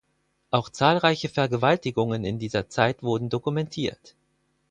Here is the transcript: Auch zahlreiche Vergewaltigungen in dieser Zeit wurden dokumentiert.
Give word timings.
Auch 0.49 0.69
zahlreiche 0.71 1.29
Vergewaltigungen 1.29 2.25
in 2.25 2.39
dieser 2.39 2.67
Zeit 2.67 3.03
wurden 3.03 3.29
dokumentiert. 3.29 4.15